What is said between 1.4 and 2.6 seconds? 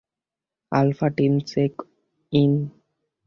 Check in.